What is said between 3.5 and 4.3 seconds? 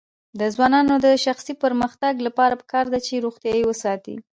وساتي.